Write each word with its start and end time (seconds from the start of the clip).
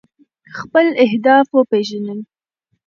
خپل 0.59 0.85
اهداف 1.05 1.47
وپیژنو. 1.57 2.15